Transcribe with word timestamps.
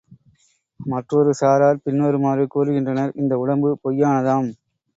மற்றொரு 0.79 1.31
சாரார் 1.33 1.81
பின்வருமாறு 1.83 2.45
கூறுகின்றனர் 2.47 3.15
இந்த 3.15 3.33
உடம்பு 3.37 3.71
பொய்யானதாம். 3.83 4.49